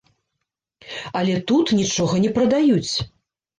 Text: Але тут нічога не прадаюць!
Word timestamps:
Але 1.19 1.35
тут 1.53 1.75
нічога 1.83 2.25
не 2.27 2.35
прадаюць! 2.41 2.93